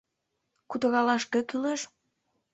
Кутыралаш 0.69 1.23
кӧ 1.31 1.39
кӱлеш? 1.49 1.81